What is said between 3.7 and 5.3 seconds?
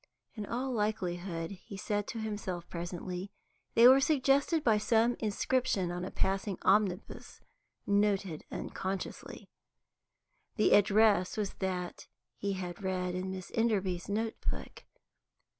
they were suggested by some